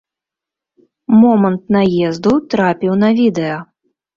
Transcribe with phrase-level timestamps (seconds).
[1.19, 3.63] Момант наезду трапіў на відэа.